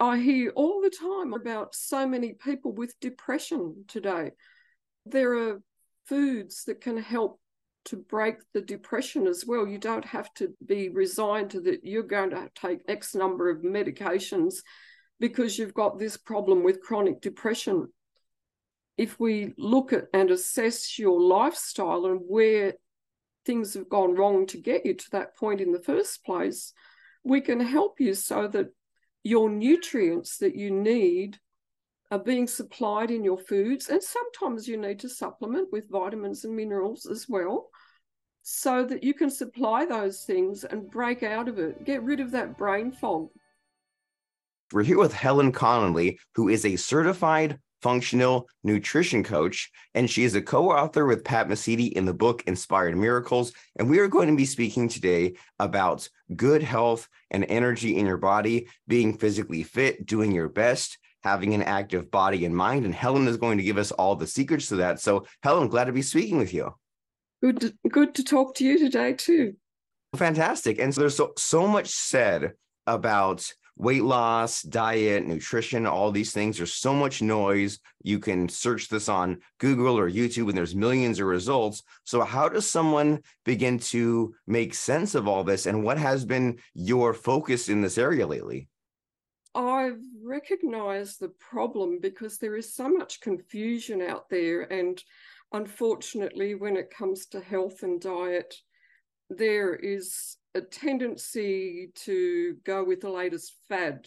[0.00, 4.32] I hear all the time about so many people with depression today.
[5.04, 5.62] There are
[6.06, 7.40] foods that can help
[7.86, 9.66] to break the depression as well.
[9.66, 13.62] You don't have to be resigned to that you're going to take X number of
[13.62, 14.56] medications
[15.18, 17.88] because you've got this problem with chronic depression.
[18.96, 22.74] If we look at and assess your lifestyle and where
[23.46, 26.72] things have gone wrong to get you to that point in the first place,
[27.24, 28.68] we can help you so that
[29.24, 31.38] your nutrients that you need
[32.10, 33.88] are being supplied in your foods.
[33.88, 37.68] And sometimes you need to supplement with vitamins and minerals as well,
[38.42, 42.30] so that you can supply those things and break out of it, get rid of
[42.30, 43.28] that brain fog.
[44.72, 50.34] We're here with Helen Connolly, who is a certified functional nutrition coach, and she is
[50.34, 53.52] a co author with Pat Mesiti in the book Inspired Miracles.
[53.78, 58.16] And we are going to be speaking today about good health and energy in your
[58.16, 60.98] body, being physically fit, doing your best.
[61.24, 62.84] Having an active body and mind.
[62.84, 65.00] And Helen is going to give us all the secrets to that.
[65.00, 66.72] So, Helen, glad to be speaking with you.
[67.42, 69.56] Good to, good to talk to you today, too.
[70.14, 70.78] Fantastic.
[70.78, 72.52] And so, there's so, so much said
[72.86, 76.56] about weight loss, diet, nutrition, all these things.
[76.56, 77.78] There's so much noise.
[78.02, 81.84] You can search this on Google or YouTube, and there's millions of results.
[82.04, 85.66] So, how does someone begin to make sense of all this?
[85.66, 88.68] And what has been your focus in this area lately?
[89.54, 94.62] I've recognized the problem because there is so much confusion out there.
[94.62, 95.02] And
[95.52, 98.54] unfortunately, when it comes to health and diet,
[99.30, 104.06] there is a tendency to go with the latest fad.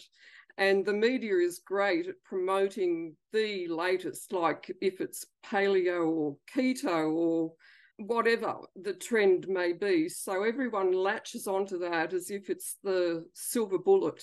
[0.58, 7.10] And the media is great at promoting the latest, like if it's paleo or keto
[7.10, 7.52] or
[7.96, 10.08] whatever the trend may be.
[10.08, 14.22] So everyone latches onto that as if it's the silver bullet.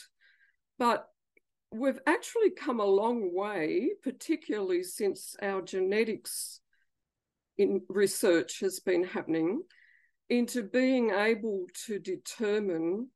[0.77, 1.07] But
[1.71, 6.59] we've actually come a long way, particularly since our genetics
[7.57, 9.63] in research has been happening
[10.29, 13.09] into being able to determine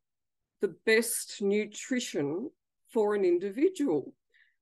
[0.61, 2.49] the best nutrition
[2.91, 4.13] for an individual.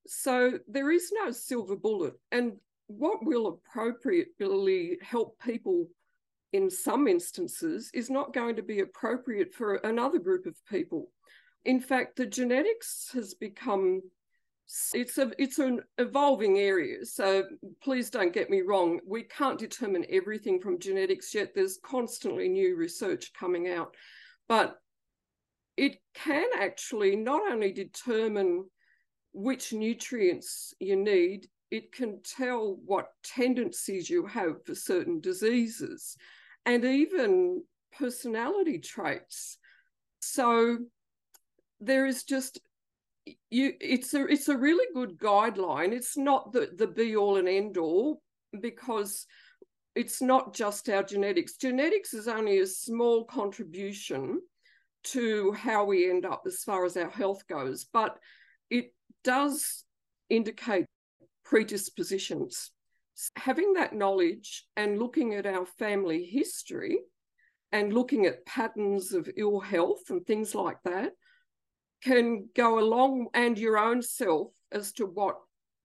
[0.07, 2.13] So there is no silver bullet.
[2.31, 2.53] And
[2.87, 5.87] what will appropriately help people
[6.53, 11.09] in some instances is not going to be appropriate for another group of people.
[11.63, 14.01] In fact, the genetics has become
[14.93, 17.43] it's a it's an evolving area so
[17.83, 22.75] please don't get me wrong we can't determine everything from genetics yet there's constantly new
[22.75, 23.95] research coming out.
[24.47, 24.75] But
[25.77, 28.65] it can actually not only determine
[29.33, 36.17] which nutrients you need it can tell what tendencies you have for certain diseases
[36.65, 37.63] and even
[37.97, 39.57] personality traits.
[40.19, 40.79] So
[41.79, 42.59] there is just
[43.49, 45.91] you it's a it's a really good guideline.
[45.91, 48.21] It's not the the be all and end all
[48.59, 49.25] because
[49.95, 51.57] it's not just our genetics.
[51.57, 54.39] Genetics is only a small contribution
[55.03, 58.19] to how we end up as far as our health goes but
[58.69, 58.93] it
[59.23, 59.83] does
[60.29, 60.85] indicate
[61.43, 62.71] predispositions.
[63.35, 66.99] Having that knowledge and looking at our family history
[67.71, 71.11] and looking at patterns of ill health and things like that
[72.03, 75.37] can go along and your own self as to what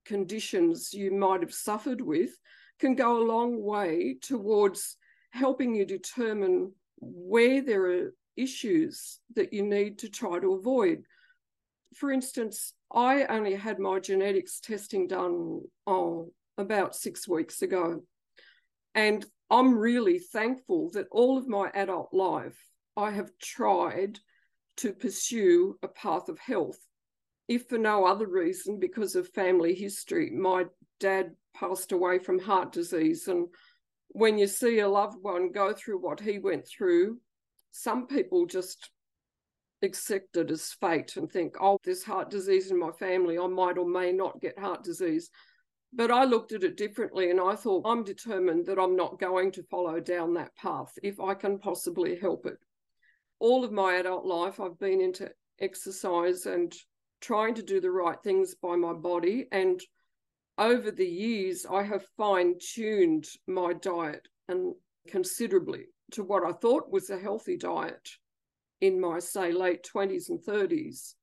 [0.04, 2.30] conditions you might have suffered with
[2.78, 4.96] can go a long way towards
[5.30, 11.02] helping you determine where there are issues that you need to try to avoid.
[11.94, 18.02] For instance, I only had my genetics testing done oh, about six weeks ago.
[18.94, 22.58] And I'm really thankful that all of my adult life
[22.96, 24.18] I have tried
[24.76, 26.78] to pursue a path of health.
[27.48, 30.64] If for no other reason, because of family history, my
[31.00, 33.28] dad passed away from heart disease.
[33.28, 33.48] And
[34.08, 37.18] when you see a loved one go through what he went through,
[37.70, 38.90] some people just
[39.82, 43.38] accept it as fate and think, oh, there's heart disease in my family.
[43.38, 45.30] I might or may not get heart disease.
[45.92, 49.52] But I looked at it differently and I thought, I'm determined that I'm not going
[49.52, 52.58] to follow down that path if I can possibly help it
[53.38, 55.30] all of my adult life, I've been into
[55.60, 56.74] exercise and
[57.20, 59.46] trying to do the right things by my body.
[59.52, 59.80] And
[60.58, 64.74] over the years, I have fine tuned my diet and
[65.08, 68.08] considerably to what I thought was a healthy diet
[68.80, 71.14] in my, say, late 20s and 30s.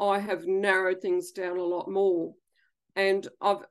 [0.00, 2.34] I have narrowed things down a lot more.
[2.96, 3.64] And I've,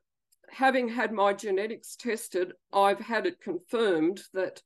[0.50, 4.62] having had my genetics tested, I've had it confirmed that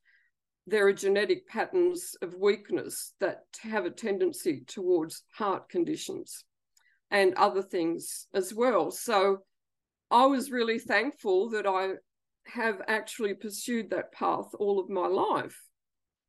[0.69, 6.45] there are genetic patterns of weakness that have a tendency towards heart conditions.
[7.11, 8.91] and other things as well.
[8.91, 9.39] So
[10.11, 11.93] I was really thankful that I
[12.45, 15.59] have actually pursued that path all of my life.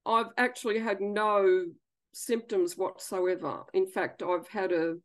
[0.07, 1.67] I've actually had no
[2.13, 3.63] symptoms whatsoever.
[3.73, 4.97] In fact, I've had a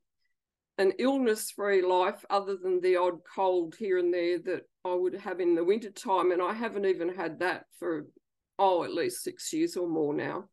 [0.78, 5.40] an illness-free life other than the odd cold here and there that I would have
[5.40, 8.08] in the winter time And I haven't even had that for
[8.58, 10.46] oh, at least six years or more now.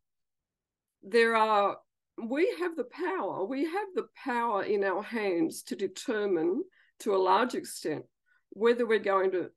[1.01, 1.77] There are
[2.23, 6.63] we have the power, we have the power in our hands to determine
[6.99, 8.05] to a large extent
[8.51, 9.49] whether we're going to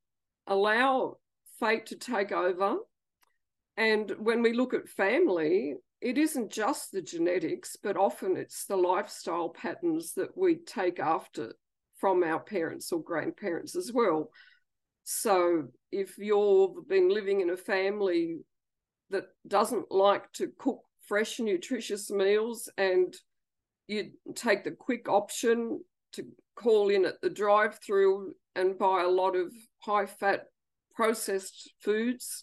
[0.47, 1.17] allow
[1.61, 2.79] fate to take over.
[3.77, 8.77] And when we look at family, it isn't just the genetics, but often it's the
[8.77, 11.53] lifestyle patterns that we take after
[11.99, 14.31] from our parents or grandparents as well.
[15.08, 18.41] So if you've been living in a family
[19.11, 23.14] that doesn't like to cook fresh, nutritious meals and
[23.87, 25.81] you take the quick option
[26.14, 26.26] to
[26.56, 30.47] call in at the drive through and buy a lot of high fat
[30.93, 32.43] processed foods,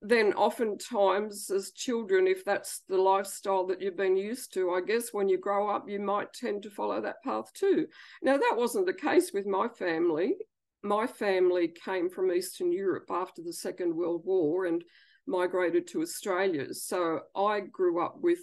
[0.00, 5.10] then oftentimes as children, if that's the lifestyle that you've been used to, I guess
[5.12, 7.86] when you grow up, you might tend to follow that path too.
[8.20, 10.34] Now, that wasn't the case with my family.
[10.82, 14.82] My family came from Eastern Europe after the Second World War and
[15.26, 16.74] migrated to Australia.
[16.74, 18.40] So I grew up with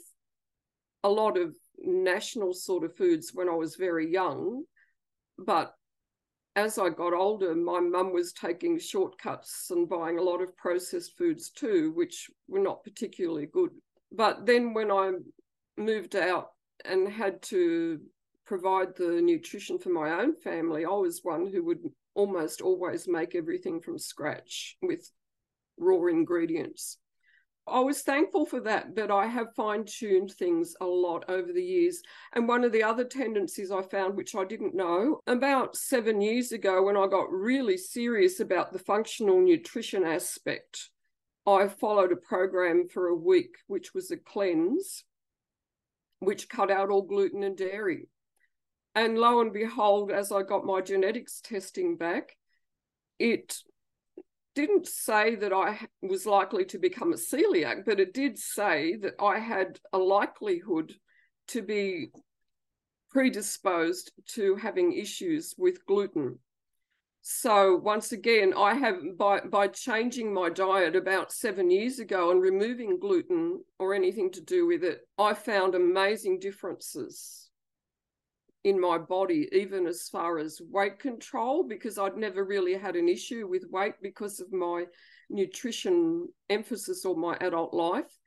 [1.03, 4.63] a lot of national sort of foods when I was very young.
[5.38, 5.74] But
[6.56, 11.18] as I got older, my mum was taking shortcuts and buying a lot of processed
[11.18, 13.71] foods too, which were not particularly good.
[14.12, 15.12] But then when I
[15.77, 16.50] moved out
[16.86, 18.00] and had to
[18.45, 21.80] provide the nutrition for my own family, I was one who would
[22.16, 25.10] almost always make everything from scratch with
[25.78, 26.98] raw ingredients.
[27.68, 31.64] I was thankful for that, but I have fine tuned things a lot over the
[31.64, 32.02] years.
[32.34, 36.52] And one of the other tendencies I found, which I didn't know, about seven years
[36.52, 40.90] ago, when I got really serious about the functional nutrition aspect,
[41.46, 45.04] I followed a program for a week, which was a cleanse,
[46.20, 48.08] which cut out all gluten and dairy.
[48.95, 52.36] And lo and behold, as I got my genetics testing back,
[53.18, 53.57] it
[54.56, 59.13] didn't say that I was likely to become a celiac, but it did say that
[59.21, 60.94] I had a likelihood
[61.50, 62.09] to be
[63.12, 66.39] predisposed to having issues with gluten.
[67.21, 72.41] So once again, I have by by changing my diet about seven years ago and
[72.41, 77.49] removing gluten or anything to do with it, I found amazing differences
[78.64, 83.08] in my body, even as far as weight control, because I'd never really had an
[83.08, 84.86] issue with weight because of my
[85.30, 88.18] nutrition emphasis all my adult life.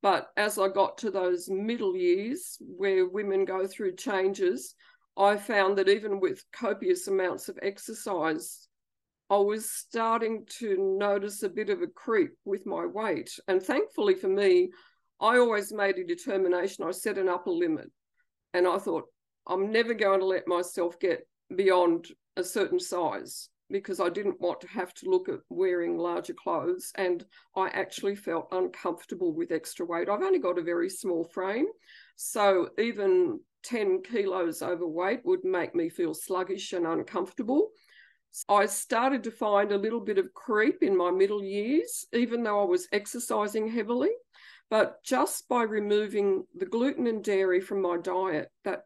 [0.00, 4.74] But as I got to those middle years where women go through changes,
[5.16, 8.68] I found that even with copious amounts of exercise,
[9.30, 13.30] I was starting to notice a bit of a creep with my weight.
[13.46, 14.70] And thankfully for me,
[15.20, 16.84] I always made a determination.
[16.84, 17.90] I set an upper limit.
[18.54, 19.04] And I thought,
[19.46, 24.60] I'm never going to let myself get beyond a certain size because I didn't want
[24.60, 26.92] to have to look at wearing larger clothes.
[26.94, 27.24] And
[27.56, 30.08] I actually felt uncomfortable with extra weight.
[30.08, 31.66] I've only got a very small frame.
[32.16, 37.70] So even 10 kilos overweight would make me feel sluggish and uncomfortable.
[38.48, 42.62] I started to find a little bit of creep in my middle years, even though
[42.62, 44.10] I was exercising heavily.
[44.70, 48.84] But just by removing the gluten and dairy from my diet, that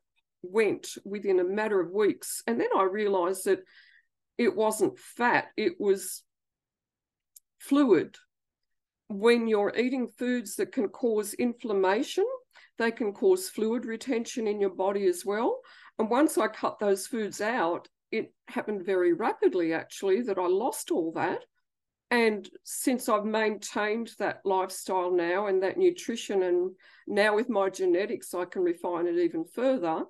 [0.51, 2.43] went within a matter of weeks.
[2.47, 3.61] And then I realized that
[4.39, 6.23] it wasn't fat, it was
[7.59, 8.17] fluid.
[9.09, 12.27] When you're eating foods that can cause inflammation,
[12.79, 15.61] they can cause fluid retention in your body as well.
[15.99, 20.91] And once I cut those foods out, it happened very rapidly, actually, that I lost
[20.91, 21.45] all that.
[22.11, 26.71] And since I've maintained that lifestyle now and that nutrition, and
[27.09, 30.05] now with my genetics, I can refine it even further.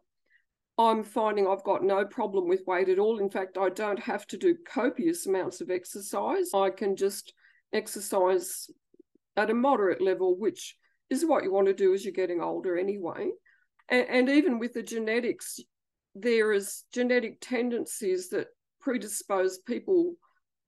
[0.78, 3.18] I'm finding I've got no problem with weight at all.
[3.18, 6.50] In fact, I don't have to do copious amounts of exercise.
[6.54, 7.32] I can just
[7.72, 8.68] exercise
[9.36, 10.76] at a moderate level, which
[11.08, 13.30] is what you want to do as you're getting older anyway.
[13.88, 15.60] And, and even with the genetics,
[16.14, 18.48] there is genetic tendencies that
[18.80, 20.14] predispose people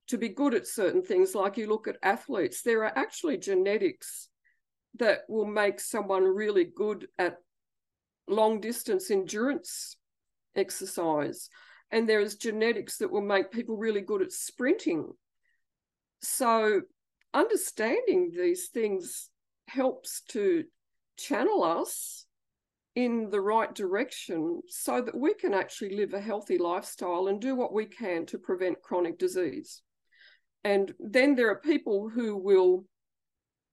[0.08, 1.34] to be good at certain things.
[1.34, 4.28] Like you look at athletes, there are actually genetics
[4.98, 7.36] that will make someone really good at
[8.26, 9.96] long distance endurance
[10.58, 11.48] exercise.
[11.90, 15.10] And there is genetics that will make people really good at sprinting.
[16.20, 16.82] So,
[17.32, 19.30] understanding these things
[19.68, 20.64] helps to
[21.16, 22.26] channel us
[22.94, 27.54] in the right direction so that we can actually live a healthy lifestyle and do
[27.54, 29.82] what we can to prevent chronic disease.
[30.64, 32.84] And then there are people who will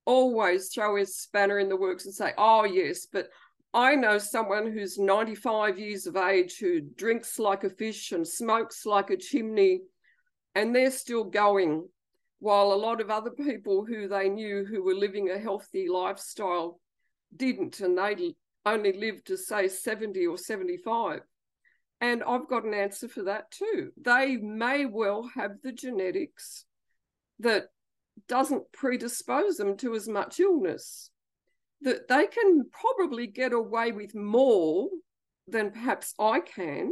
[0.05, 3.29] always throw a spanner in the works and say, oh, yes, but
[3.75, 8.85] I know someone who's 95 years of age who drinks like a fish and smokes
[8.85, 9.81] like a chimney,
[10.55, 11.89] and they're still going.
[12.39, 16.79] While a lot of other people who they knew who were living a healthy lifestyle
[17.35, 21.19] didn't, and they only lived to say 70 or 75.
[21.99, 23.91] And I've got an answer for that too.
[24.01, 26.63] They may well have the genetics
[27.39, 27.65] that
[28.29, 31.09] doesn't predispose them to as much illness.
[31.85, 34.89] That they can probably get away with more
[35.47, 36.91] than perhaps I can.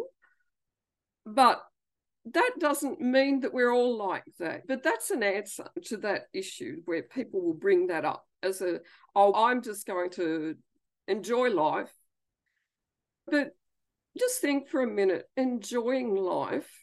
[1.26, 1.62] But
[2.26, 4.68] that doesn't mean that we're all like that.
[4.68, 8.80] But that's an answer to that issue where people will bring that up as a,
[9.16, 10.56] oh, I'm just going to
[11.08, 11.92] enjoy life.
[13.26, 13.52] But
[14.18, 16.83] just think for a minute enjoying life.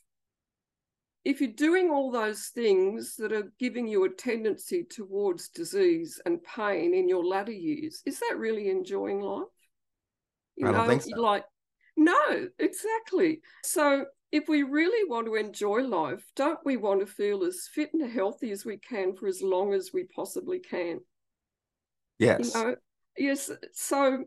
[1.24, 6.42] If you're doing all those things that are giving you a tendency towards disease and
[6.42, 9.44] pain in your latter years, is that really enjoying life?
[10.56, 11.20] You I don't know, think so.
[11.20, 11.44] Like,
[11.96, 13.42] no, exactly.
[13.64, 17.90] So if we really want to enjoy life, don't we want to feel as fit
[17.92, 21.00] and healthy as we can for as long as we possibly can?
[22.18, 22.54] Yes.
[22.54, 22.76] You know,
[23.18, 23.50] Yes.
[23.74, 24.24] So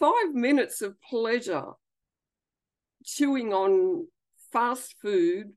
[0.00, 1.66] five minutes of pleasure
[3.04, 4.08] chewing on
[4.56, 5.52] fast food,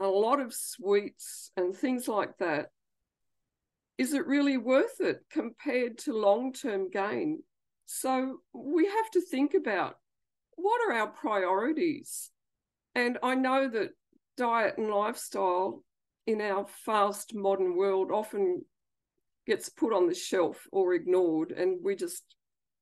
[0.00, 2.70] a lot of sweets and things like that.
[3.98, 7.44] Is it really worth it compared to long term gain?
[7.86, 9.98] So we have to think about
[10.56, 12.32] what are our priorities?
[12.96, 13.90] And I know that
[14.36, 15.84] diet and lifestyle
[16.26, 18.64] in our fast modern world often
[19.46, 22.24] gets put on the shelf or ignored, and we just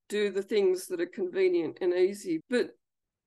[0.08, 2.40] do the things that are convenient and easy.
[2.48, 2.70] But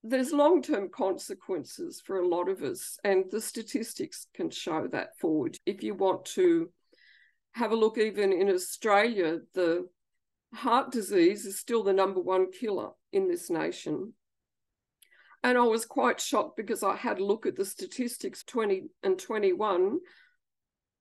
[0.10, 5.18] there's long term consequences for a lot of us, and the statistics can show that
[5.20, 5.58] forward.
[5.66, 6.70] If you want to
[7.54, 9.88] have a look, even in Australia, the
[10.54, 14.14] heart disease is still the number one killer in this nation.
[15.44, 19.20] And I was quite shocked because I had a look at the statistics 20 and
[19.20, 20.00] 21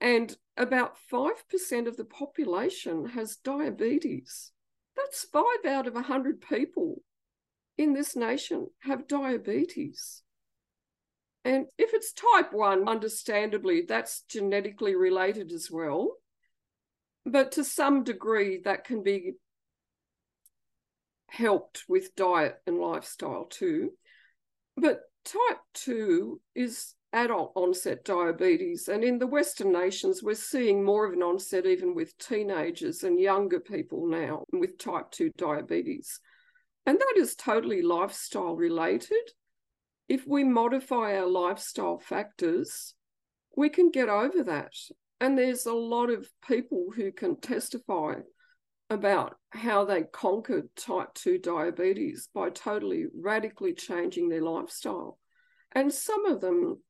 [0.01, 4.53] and about 5% of the population has diabetes.
[4.95, 7.03] That's five out of 100 people
[7.79, 10.23] in this nation have diabetes.
[11.45, 16.17] And if it's type 1, understandably, that's genetically related as well.
[17.25, 19.35] But to some degree, that can be
[21.29, 23.93] helped with diet and lifestyle too.
[24.77, 28.89] But type 2 is adult onset diabetes.
[28.89, 33.21] And in the Western nations, we're seeing more of an onset even with teenagers and
[33.21, 36.21] younger people now with type 2 diabetes.
[36.87, 39.31] And that is totally lifestyle related.
[40.09, 42.95] If we modify our lifestyle factors,
[43.57, 44.73] we can get over that.
[45.21, 48.21] And there's a lot of people who can testify
[48.89, 55.19] about how they conquered type 2 diabetes by totally radically changing their lifestyle.
[55.73, 56.81] And some of them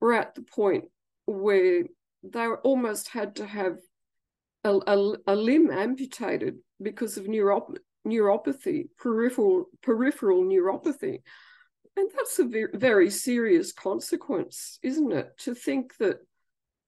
[0.00, 0.84] were at the point
[1.26, 1.84] where
[2.22, 3.78] they almost had to have
[4.62, 11.22] a, a, a limb amputated because of neurop- neuropathy, peripheral peripheral neuropathy.
[11.96, 15.36] And that's a very, serious consequence, isn't it?
[15.40, 16.18] To think that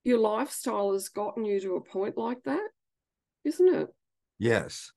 [0.05, 2.69] your lifestyle has gotten you to a point like that,
[3.45, 3.89] isn't it?
[4.39, 4.93] Yes.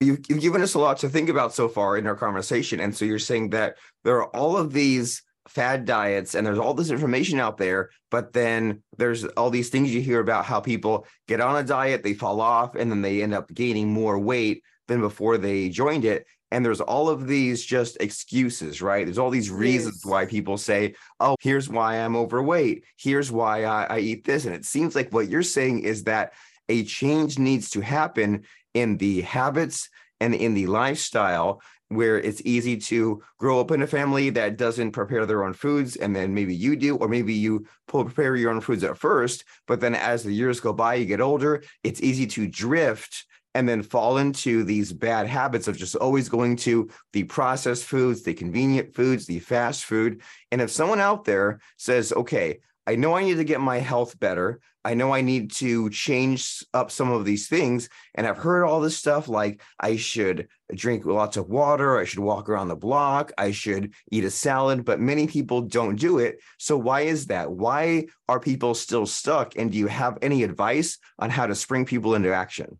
[0.00, 2.80] You've given us a lot to think about so far in our conversation.
[2.80, 6.72] And so you're saying that there are all of these fad diets and there's all
[6.72, 11.04] this information out there but then there's all these things you hear about how people
[11.26, 14.62] get on a diet they fall off and then they end up gaining more weight
[14.88, 16.26] than before they joined it.
[16.50, 19.06] And there's all of these just excuses right?
[19.06, 20.10] There's all these reasons yes.
[20.10, 22.84] why people say oh here's why i'm overweight.
[22.98, 24.44] Here's why I, I eat this.
[24.44, 26.34] And it seems like what you're saying is that
[26.68, 28.44] a change needs to happen
[28.74, 29.88] in the habits
[30.20, 31.62] and in the lifestyle
[31.94, 35.96] where it's easy to grow up in a family that doesn't prepare their own foods
[35.96, 39.80] and then maybe you do or maybe you prepare your own foods at first but
[39.80, 43.82] then as the years go by you get older it's easy to drift and then
[43.82, 48.94] fall into these bad habits of just always going to the processed foods the convenient
[48.94, 50.22] foods the fast food.
[50.50, 54.18] And if someone out there says okay I know I need to get my health
[54.18, 54.60] better.
[54.84, 57.88] I know I need to change up some of these things.
[58.14, 62.18] And I've heard all this stuff like I should drink lots of water, I should
[62.18, 66.40] walk around the block, I should eat a salad, but many people don't do it.
[66.58, 67.52] So, why is that?
[67.52, 69.56] Why are people still stuck?
[69.56, 72.78] And do you have any advice on how to spring people into action?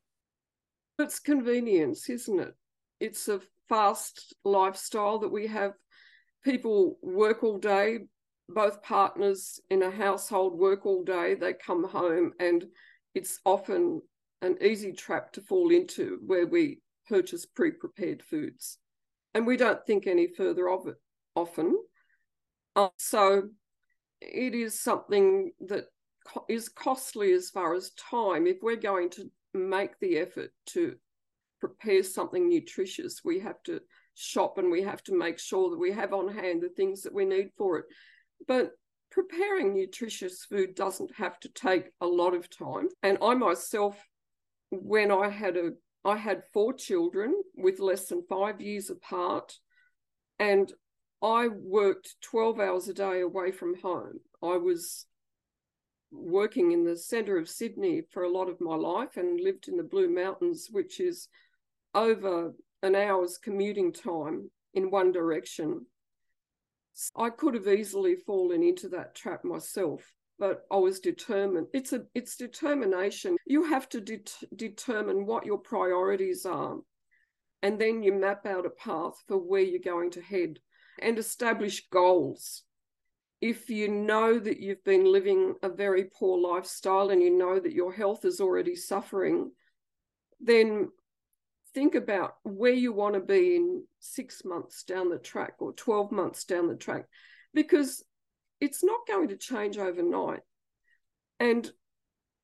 [0.99, 2.55] It's convenience, isn't it?
[3.03, 5.73] it's a fast lifestyle that we have.
[6.45, 7.99] People work all day,
[8.55, 11.35] both partners in a household work all day.
[11.35, 12.65] They come home, and
[13.15, 14.03] it's often
[14.41, 18.79] an easy trap to fall into where we purchase pre prepared foods.
[19.35, 20.97] And we don't think any further of it
[21.35, 21.77] often.
[22.77, 23.45] Uh, so
[24.21, 25.87] it is something that
[26.27, 28.47] co- is costly as far as time.
[28.47, 30.97] If we're going to make the effort to
[31.61, 33.81] prepare something nutritious, we have to
[34.15, 37.15] shop and we have to make sure that we have on hand the things that
[37.15, 37.87] we need for it.
[38.47, 38.73] But
[39.11, 42.89] preparing nutritious food doesn't have to take a lot of time.
[43.03, 43.97] And I myself,
[44.71, 45.73] when I had a
[46.05, 49.57] I had four children with less than five years apart,
[50.39, 50.73] and
[51.23, 54.19] I worked 12 hours a day away from home.
[54.43, 55.07] I was
[56.11, 59.77] working in the centre of Sydney for a lot of my life and lived in
[59.77, 61.29] the Blue Mountains, which is
[61.95, 65.87] over an hour's commuting time in one direction.
[67.17, 71.69] I could have easily fallen into that trap myself, but I was determined.
[71.73, 73.37] It's a it's determination.
[73.47, 76.79] You have to det- determine what your priorities are,
[77.63, 80.59] and then you map out a path for where you're going to head
[81.01, 82.63] and establish goals.
[83.41, 87.73] If you know that you've been living a very poor lifestyle and you know that
[87.73, 89.51] your health is already suffering,
[90.41, 90.91] then
[91.75, 96.13] think about where you want to be in six months down the track or 12
[96.13, 97.07] months down the track,
[97.55, 98.05] because
[98.61, 100.41] it's not going to change overnight.
[101.41, 101.71] And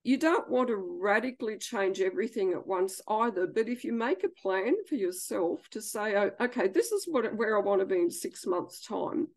[0.05, 3.47] you don't want to radically change everything at once either.
[3.47, 7.35] But if you make a plan for yourself to say, oh, okay, this is what
[7.37, 9.29] where I want to be in six months' time,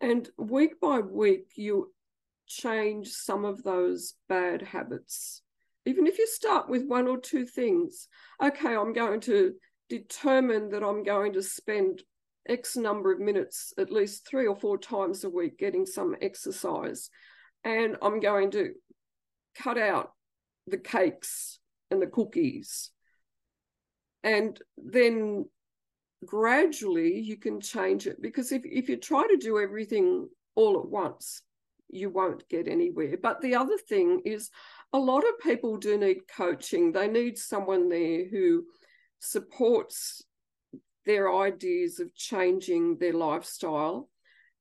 [0.00, 1.92] and week by week you
[2.46, 5.40] change some of those bad habits
[5.86, 8.08] even if you start with one or two things,
[8.42, 9.52] okay, I'm going to
[9.88, 12.02] determine that I'm going to spend
[12.48, 17.10] X number of minutes, at least three or four times a week, getting some exercise.
[17.64, 18.72] And I'm going to
[19.56, 20.12] cut out
[20.66, 21.58] the cakes
[21.90, 22.90] and the cookies.
[24.22, 25.46] And then
[26.24, 30.88] gradually you can change it because if, if you try to do everything all at
[30.88, 31.42] once,
[31.90, 33.16] you won't get anywhere.
[33.22, 34.50] But the other thing is,
[34.94, 36.92] a lot of people do need coaching.
[36.92, 38.64] They need someone there who
[39.18, 40.22] supports
[41.04, 44.08] their ideas of changing their lifestyle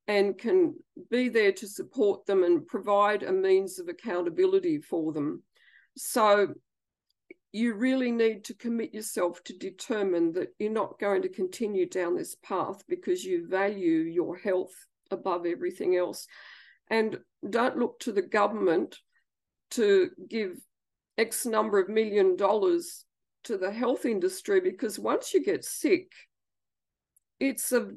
[0.08, 0.74] and can
[1.12, 5.44] be there to support them and provide a means of accountability for them.
[5.96, 6.48] So
[7.52, 12.18] you really need to commit yourself to determine that you're not going to continue down
[12.18, 14.74] this path because you value your health
[15.12, 16.26] above everything else.
[16.90, 18.98] And don't look to the government
[19.76, 20.58] to give
[21.18, 23.06] X number of million dollars
[23.44, 26.12] to the health industry because once you get sick,
[27.40, 27.92] it's a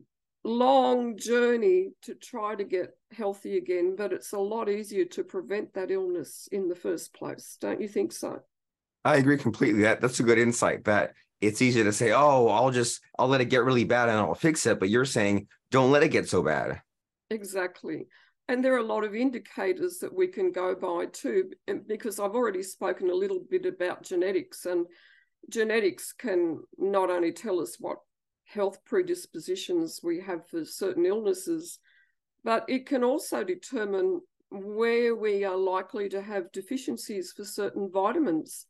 [0.44, 5.74] long journey to try to get healthy again, but it's a lot easier to prevent
[5.74, 7.56] that illness in the first place.
[7.60, 8.40] Don't you think so?
[9.04, 9.82] I agree completely.
[9.82, 10.84] That that's a good insight.
[10.84, 14.18] That it's easy to say, "Oh, I'll just I'll let it get really bad and
[14.18, 16.82] I'll fix it," but you're saying, "Don't let it get so bad."
[17.30, 18.06] Exactly.
[18.48, 21.50] And there are a lot of indicators that we can go by too,
[21.88, 24.86] because I've already spoken a little bit about genetics, and
[25.50, 27.98] genetics can not only tell us what
[28.44, 31.80] health predispositions we have for certain illnesses,
[32.44, 38.66] but it can also determine where we are likely to have deficiencies for certain vitamins.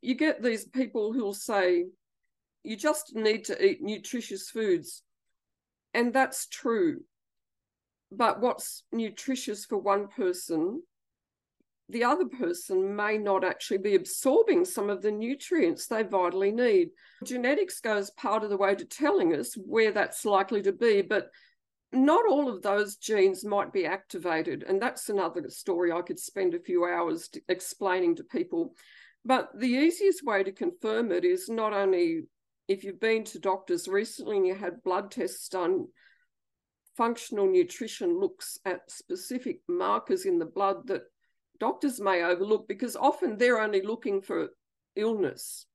[0.00, 1.86] You get these people who'll say,
[2.64, 5.04] you just need to eat nutritious foods.
[5.94, 7.02] And that's true
[8.10, 10.82] but what's nutritious for one person
[11.88, 16.90] the other person may not actually be absorbing some of the nutrients they vitally need.
[17.24, 21.30] Genetics goes part of the way to telling us where that's likely to be, but
[21.92, 24.64] not all of those genes might be activated.
[24.64, 28.74] And that's another story I could spend a few hours explaining to people.
[29.24, 32.22] But the easiest way to confirm it is not only
[32.66, 35.86] if you've been to doctors recently and you had blood tests done,
[36.96, 41.02] functional nutrition looks at specific markers in the blood that
[41.60, 44.48] doctors may overlook because often they're only looking for
[44.94, 45.66] illness.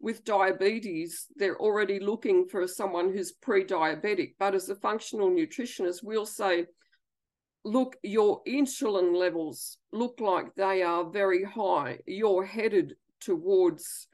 [0.00, 4.34] With diabetes, they're already looking for someone who's pre diabetic.
[4.38, 6.66] But as a functional nutritionist, we'll say,
[7.64, 11.98] look, your insulin levels look like they are very high.
[12.06, 14.06] You're headed towards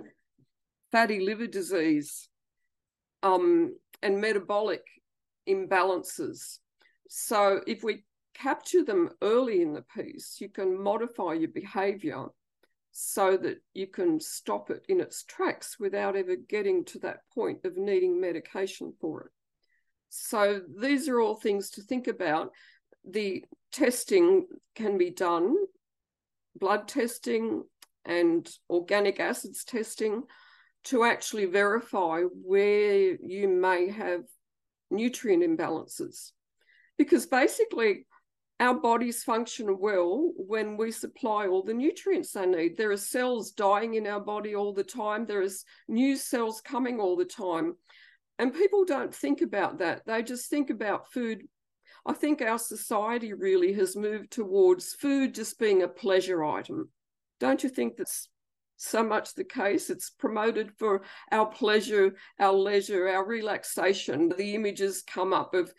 [0.91, 2.31] fatty liver disease
[3.23, 4.83] um, and metabolic
[5.49, 6.59] imbalances.
[7.09, 8.05] So if we
[8.35, 12.27] capture them early in the piece, you can modify your behavior
[12.93, 17.65] so that you can stop it in its tracks without ever getting to that point
[17.65, 19.31] of needing medication for it.
[20.11, 22.53] So these are all things to think about.
[23.05, 25.57] The testing can be done,
[26.57, 27.65] blood testing
[28.05, 30.23] and organic acids testing
[30.85, 34.23] to actually verify where you may have
[34.95, 36.33] nutrient imbalances.
[36.97, 38.07] Because basically,
[38.61, 42.77] our bodies function well when we supply all the nutrients they need.
[42.77, 47.01] There are cells dying in our body all the time, there is new cells coming
[47.01, 47.75] all the time.
[48.39, 50.03] And people don't think about that.
[50.07, 51.43] They just think about food.
[52.07, 56.91] I think our society really has moved towards food just being a pleasure item.
[57.41, 58.29] Don't you think that's
[58.77, 59.91] so much the case?
[59.91, 64.29] It's promoted for our pleasure, our leisure, our relaxation.
[64.29, 65.73] The images come up of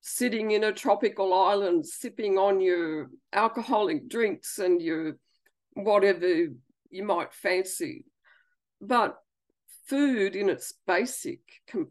[0.00, 5.18] sitting in a tropical island, sipping on your alcoholic drinks and your
[5.74, 6.46] whatever
[6.90, 8.04] you might fancy.
[8.80, 9.16] But
[9.86, 11.90] food, in its basic, com-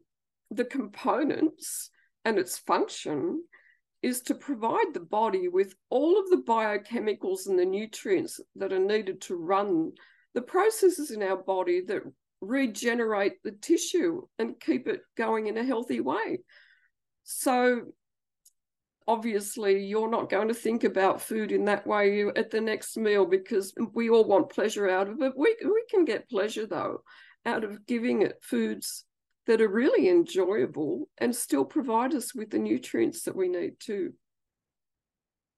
[0.50, 1.90] the components
[2.24, 3.44] and its function
[4.02, 8.80] is to provide the body with all of the biochemicals and the nutrients that are
[8.80, 9.92] needed to run
[10.38, 12.04] the processes in our body that
[12.42, 16.38] regenerate the tissue and keep it going in a healthy way.
[17.24, 17.86] So
[19.08, 23.26] obviously you're not going to think about food in that way at the next meal
[23.26, 25.34] because we all want pleasure out of it.
[25.36, 27.02] We we can get pleasure though
[27.44, 29.06] out of giving it foods
[29.48, 34.14] that are really enjoyable and still provide us with the nutrients that we need too.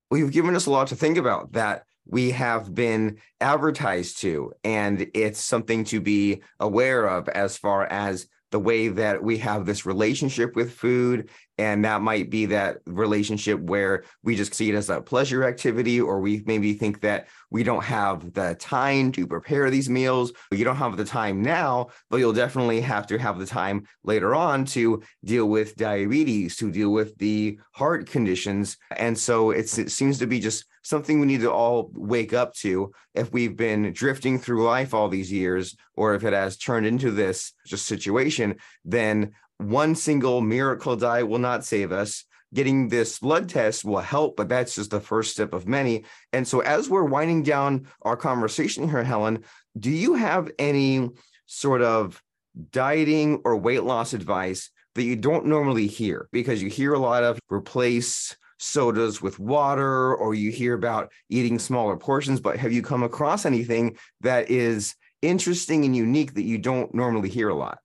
[0.09, 4.51] Well, you've given us a lot to think about that we have been advertised to,
[4.63, 9.65] and it's something to be aware of as far as the way that we have
[9.65, 11.29] this relationship with food.
[11.57, 15.99] And that might be that relationship where we just see it as a pleasure activity
[15.99, 20.31] or we maybe think that we don't have the time to prepare these meals.
[20.51, 24.33] You don't have the time now but you'll definitely have to have the time later
[24.33, 28.77] on to deal with diabetes to deal with the heart conditions.
[28.95, 32.91] And so it seems to be just something we need to all wake up to
[33.13, 37.11] if we've been drifting through life all these years or if it has turned into
[37.11, 42.25] this just situation then one single miracle diet will not save us.
[42.53, 46.05] Getting this blood test will help, but that's just the first step of many.
[46.33, 49.43] And so, as we're winding down our conversation here, Helen,
[49.77, 51.09] do you have any
[51.45, 52.23] sort of
[52.71, 56.27] dieting or weight loss advice that you don't normally hear?
[56.31, 61.59] Because you hear a lot of replace sodas with water, or you hear about eating
[61.59, 66.57] smaller portions, but have you come across anything that is interesting and unique that you
[66.57, 67.79] don't normally hear a lot?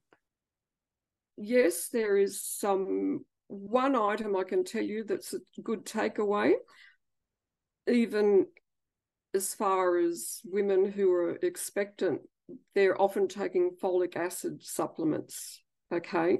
[1.37, 6.52] yes, there is some one item I can tell you that's a good takeaway,
[7.88, 8.46] even
[9.34, 12.20] as far as women who are expectant,
[12.74, 15.60] they're often taking folic acid supplements,
[15.92, 16.38] okay,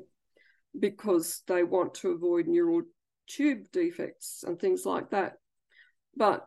[0.79, 2.83] because they want to avoid neural
[3.27, 5.35] tube defects and things like that.
[6.17, 6.47] But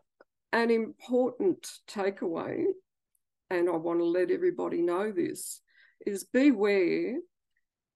[0.53, 2.65] an important takeaway,
[3.49, 5.61] and I want to let everybody know this,
[6.05, 7.17] is beware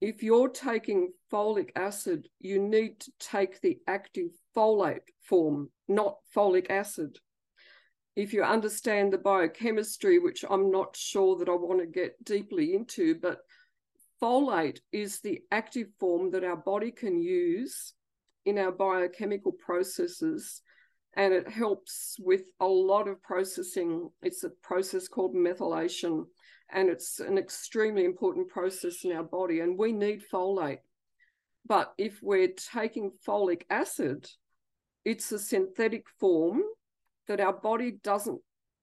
[0.01, 6.71] if you're taking folic acid, you need to take the active folate form, not folic
[6.71, 7.19] acid.
[8.15, 12.73] If you understand the biochemistry, which I'm not sure that I want to get deeply
[12.73, 13.41] into, but
[14.21, 17.93] folate is the active form that our body can use
[18.45, 20.61] in our biochemical processes
[21.15, 24.09] and it helps with a lot of processing.
[24.21, 26.25] It's a process called methylation
[26.71, 30.79] and it's an extremely important process in our body, and we need folate.
[31.65, 34.27] But if we're taking folic acid,
[35.03, 36.61] it's a synthetic form
[37.27, 38.39] that our body doesn't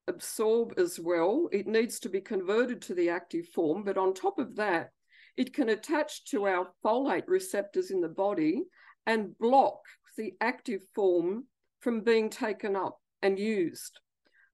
[0.07, 1.49] absorb as well.
[1.51, 3.85] It needs to be converted to the active form.
[3.85, 4.90] But on top of that,
[5.37, 8.64] it can attach to our folate receptors in the body
[9.09, 9.81] and block
[10.16, 11.47] the active form
[11.81, 13.99] from being taken up and used.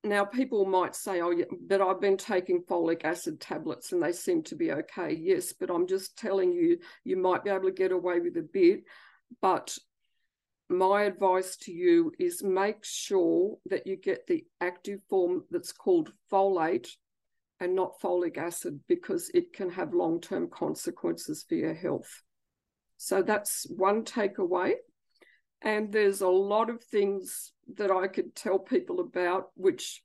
[0.04, 4.12] Now, people might say, oh, yeah, but I've been taking folic acid tablets and they
[4.12, 5.12] seem to be okay.
[5.12, 8.42] Yes, but I'm just telling you, you might be able to get away with a
[8.42, 8.84] bit.
[9.42, 9.76] But
[10.68, 16.12] my advice to you is make sure that you get the active form that's called
[16.30, 16.88] folate
[17.60, 22.22] and not folic acid because it can have long term consequences for your health.
[22.96, 24.74] So that's one takeaway.
[25.62, 30.02] And there's a lot of things that I could tell people about which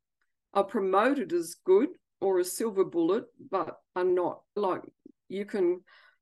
[0.54, 1.89] are promoted as good
[2.21, 4.41] or a silver bullet, but are not.
[4.56, 4.82] Like
[5.28, 5.82] you can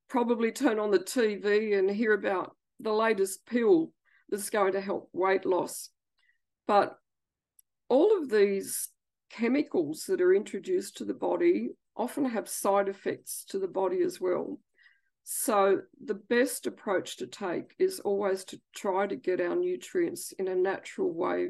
[0.10, 3.92] probably turn on the TV and hear about the latest pill
[4.30, 5.90] that's going to help weight loss.
[6.68, 6.98] But
[7.90, 8.90] all of these
[9.30, 14.20] chemicals that are introduced to the body often have side effects to the body as
[14.22, 14.60] well.
[15.30, 20.48] So, the best approach to take is always to try to get our nutrients in
[20.48, 21.50] a natural way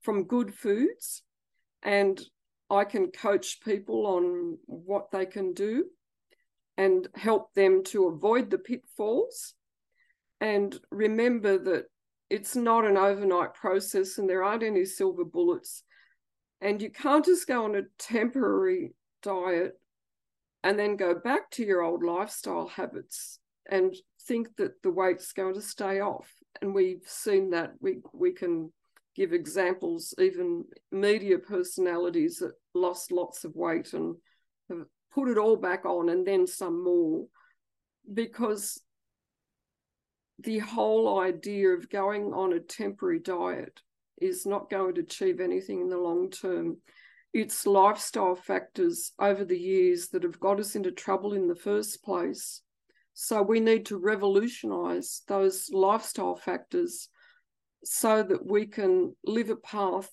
[0.00, 1.20] from good foods.
[1.82, 2.18] And
[2.70, 5.84] I can coach people on what they can do
[6.78, 9.52] and help them to avoid the pitfalls.
[10.40, 11.88] And remember that
[12.30, 15.82] it's not an overnight process and there aren't any silver bullets.
[16.62, 19.78] And you can't just go on a temporary diet
[20.62, 23.38] and then go back to your old lifestyle habits
[23.70, 23.94] and
[24.26, 26.28] think that the weight's going to stay off.
[26.60, 28.72] And we've seen that we we can
[29.16, 34.16] give examples, even media personalities that lost lots of weight and
[34.68, 37.26] have put it all back on and then some more,
[38.12, 38.80] because
[40.38, 43.80] the whole idea of going on a temporary diet
[44.20, 46.76] is not going to achieve anything in the long term.
[47.32, 52.02] It's lifestyle factors over the years that have got us into trouble in the first
[52.02, 52.62] place.
[53.14, 57.08] So we need to revolutionize those lifestyle factors
[57.84, 60.10] so that we can live a path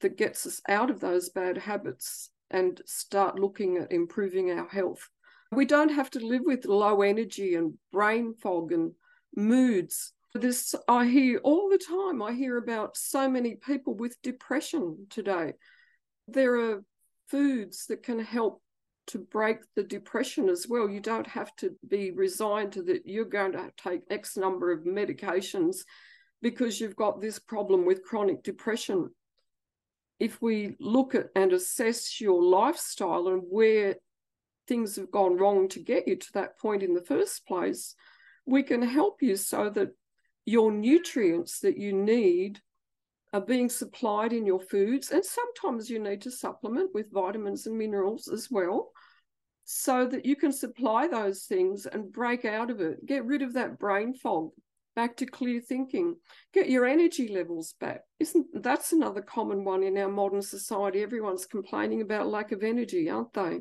[0.00, 5.08] that gets us out of those bad habits and start looking at improving our health.
[5.50, 8.92] We don't have to live with low energy and brain fog and
[9.36, 10.12] moods.
[10.34, 12.20] This I hear all the time.
[12.20, 15.54] I hear about so many people with depression today.
[16.28, 16.84] There are
[17.28, 18.62] foods that can help
[19.08, 20.88] to break the depression as well.
[20.88, 24.84] You don't have to be resigned to that you're going to take X number of
[24.84, 25.78] medications
[26.40, 29.10] because you've got this problem with chronic depression.
[30.18, 33.96] If we look at and assess your lifestyle and where
[34.68, 37.94] things have gone wrong to get you to that point in the first place,
[38.46, 39.90] we can help you so that
[40.46, 42.60] your nutrients that you need
[43.34, 45.10] are being supplied in your foods.
[45.10, 48.92] And sometimes you need to supplement with vitamins and minerals as well,
[49.64, 53.54] so that you can supply those things and break out of it, get rid of
[53.54, 54.50] that brain fog,
[54.94, 56.14] back to clear thinking,
[56.52, 58.02] get your energy levels back.
[58.20, 61.02] Isn't that's another common one in our modern society?
[61.02, 63.60] Everyone's complaining about lack of energy, aren't they?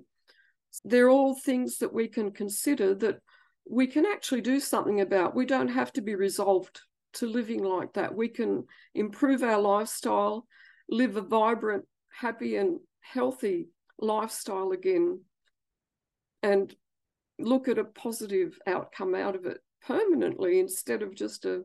[0.84, 3.20] They're all things that we can consider that
[3.68, 5.36] we can actually do something about.
[5.36, 6.82] We don't have to be resolved
[7.14, 8.16] to living like that.
[8.16, 10.48] We can improve our lifestyle,
[10.90, 15.22] live a vibrant, happy, and healthy lifestyle again,
[16.42, 16.74] and
[17.40, 21.64] look at a positive outcome out of it permanently instead of just a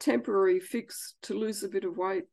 [0.00, 2.24] temporary fix to lose a bit of weight.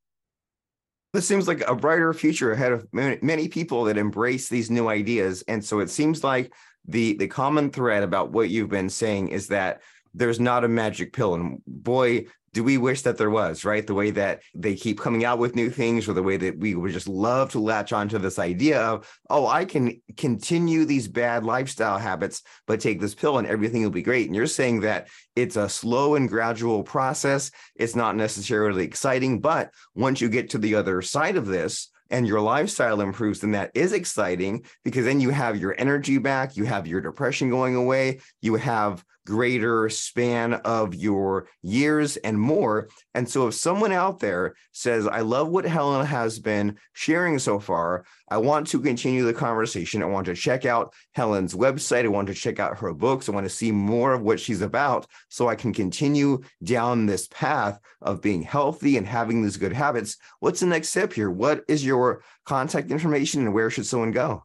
[1.13, 5.43] This seems like a brighter future ahead of many people that embrace these new ideas.
[5.47, 6.53] And so it seems like
[6.87, 9.81] the the common thread about what you've been saying is that
[10.13, 13.85] there's not a magic pill and boy do we wish that there was, right?
[13.85, 16.75] The way that they keep coming out with new things, or the way that we
[16.75, 21.45] would just love to latch onto this idea of, oh, I can continue these bad
[21.45, 24.27] lifestyle habits, but take this pill and everything will be great.
[24.27, 27.51] And you're saying that it's a slow and gradual process.
[27.75, 32.27] It's not necessarily exciting, but once you get to the other side of this, and
[32.27, 36.65] your lifestyle improves, then that is exciting because then you have your energy back, you
[36.65, 42.89] have your depression going away, you have greater span of your years and more.
[43.13, 47.59] And so, if someone out there says, I love what Helen has been sharing so
[47.59, 50.01] far, I want to continue the conversation.
[50.01, 52.05] I want to check out Helen's website.
[52.05, 53.27] I want to check out her books.
[53.27, 57.27] I want to see more of what she's about so I can continue down this
[57.27, 60.17] path of being healthy and having these good habits.
[60.39, 61.29] What's the next step here?
[61.29, 64.43] What is your contact information and where should someone go?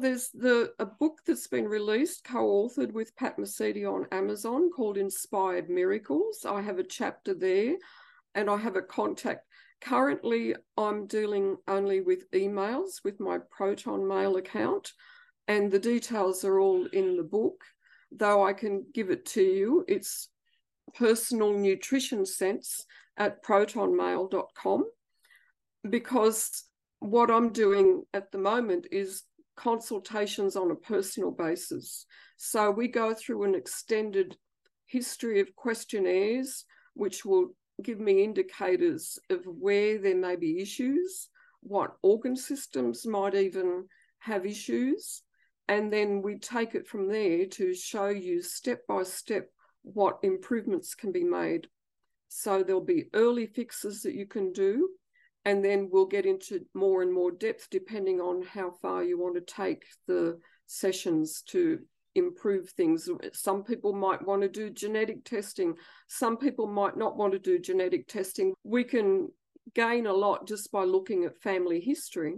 [0.00, 5.68] There's the a book that's been released, co-authored with Pat Mesiti on Amazon called Inspired
[5.68, 6.46] Miracles.
[6.48, 7.74] I have a chapter there
[8.34, 9.44] and I have a contact.
[9.80, 14.92] Currently, I'm dealing only with emails with my Proton Mail account,
[15.48, 17.64] and the details are all in the book,
[18.12, 19.84] though I can give it to you.
[19.88, 20.28] It's
[20.94, 22.84] personal nutrition sense
[23.16, 24.84] at protonmail.com
[25.88, 26.64] because
[27.00, 29.22] what I'm doing at the moment is
[29.58, 32.06] consultations on a personal basis.
[32.36, 34.36] So we go through an extended
[34.86, 37.48] history of questionnaires, which will
[37.82, 41.28] give me indicators of where there may be issues,
[41.60, 43.86] what organ systems might even
[44.20, 45.22] have issues.
[45.68, 49.48] And then we take it from there to show you step by step
[49.82, 51.66] what improvements can be made.
[52.28, 54.88] So there'll be early fixes that you can do
[55.48, 59.34] and then we'll get into more and more depth depending on how far you want
[59.34, 61.78] to take the sessions to
[62.14, 63.08] improve things.
[63.32, 65.74] Some people might want to do genetic testing,
[66.06, 68.52] some people might not want to do genetic testing.
[68.62, 69.28] We can
[69.74, 72.34] gain a lot just by looking at family history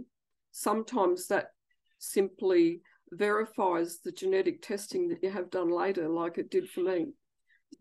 [0.53, 1.47] sometimes that
[1.99, 2.79] simply
[3.11, 7.07] verifies the genetic testing that you have done later, like it did for me.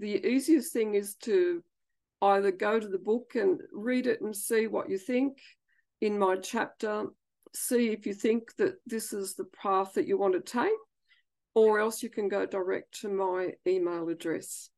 [0.01, 1.63] The easiest thing is to
[2.23, 5.39] either go to the book and read it and see what you think
[6.01, 7.07] in my chapter,
[7.55, 10.71] see if you think that this is the path that you want to take,
[11.55, 14.71] or else you can go direct to my email address.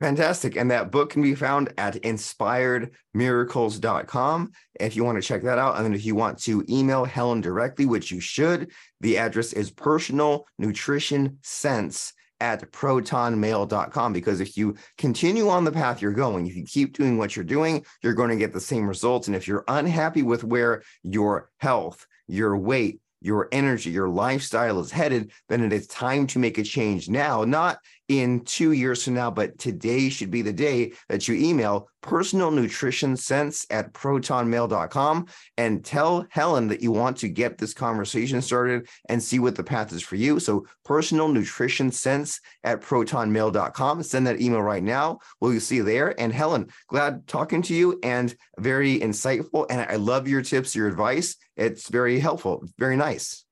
[0.00, 0.56] Fantastic.
[0.56, 5.76] And that book can be found at inspiredmiracles.com if you want to check that out.
[5.76, 9.70] And then if you want to email Helen directly, which you should, the address is
[9.70, 16.56] personal nutrition sense at protonmail.com because if you continue on the path you're going, if
[16.56, 19.26] you keep doing what you're doing, you're going to get the same results.
[19.26, 24.90] And if you're unhappy with where your health, your weight, your energy, your lifestyle is
[24.90, 27.78] headed, then it is time to make a change now, not
[28.10, 32.50] in two years from now, but today should be the day that you email personal
[32.50, 38.88] nutrition sense at protonmail.com and tell Helen that you want to get this conversation started
[39.08, 40.40] and see what the path is for you.
[40.40, 44.02] So personal nutrition sense at protonmail.com.
[44.02, 45.20] Send that email right now.
[45.40, 46.20] We'll see you there.
[46.20, 49.66] And Helen, glad talking to you and very insightful.
[49.70, 51.36] And I love your tips, your advice.
[51.56, 52.64] It's very helpful.
[52.76, 53.44] Very nice.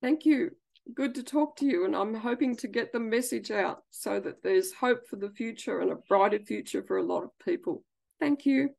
[0.00, 0.52] Thank you
[0.92, 1.84] good to talk to you.
[1.84, 5.80] And I'm hoping to get the message out so that there's hope for the future
[5.80, 7.82] and a brighter future for a lot of people.
[8.20, 8.70] Thank you.